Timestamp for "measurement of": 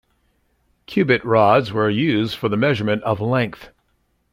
2.57-3.21